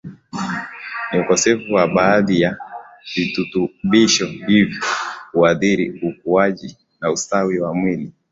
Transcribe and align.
ni 1.11 1.19
ukosefu 1.19 1.73
wa 1.73 1.87
baadhi 1.87 2.41
ya 2.41 2.57
vitutubisho 3.15 4.25
hivi 4.27 4.75
huadhiri 5.31 5.99
ukuaji 6.01 6.77
na 7.01 7.11
ustawi 7.11 7.59
wa 7.59 7.73
mwili 7.75 8.11